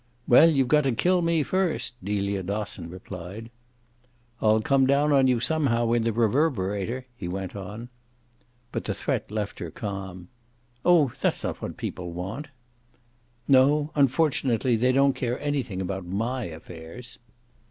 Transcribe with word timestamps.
"Well, 0.27 0.49
you've 0.49 0.67
got 0.67 0.85
to 0.85 0.93
kill 0.93 1.21
me 1.21 1.43
first!" 1.43 1.93
Delia 2.03 2.41
Dosson 2.41 2.89
replied. 2.89 3.51
"I'll 4.41 4.59
come 4.59 4.87
down 4.87 5.11
on 5.11 5.27
you 5.27 5.39
somehow 5.39 5.91
in 5.91 6.01
the 6.01 6.11
Reverberator" 6.11 7.05
he 7.15 7.27
went 7.27 7.55
on. 7.55 7.87
But 8.71 8.85
the 8.85 8.95
threat 8.95 9.29
left 9.29 9.59
her 9.59 9.69
calm. 9.69 10.29
"Oh 10.83 11.11
that's 11.21 11.43
not 11.43 11.61
what 11.61 11.67
the 11.67 11.73
people 11.75 12.13
want." 12.13 12.47
"No, 13.47 13.91
unfortunately 13.93 14.75
they 14.75 14.91
don't 14.91 15.13
care 15.13 15.39
anything 15.39 15.79
about 15.79 16.07
MY 16.07 16.45
affairs." 16.45 17.19